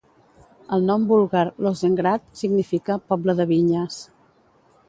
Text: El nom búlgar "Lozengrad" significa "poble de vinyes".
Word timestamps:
El 0.77 0.87
nom 0.91 1.03
búlgar 1.11 1.43
"Lozengrad" 1.67 2.25
significa 2.41 2.99
"poble 3.13 3.37
de 3.41 3.47
vinyes". 3.55 4.01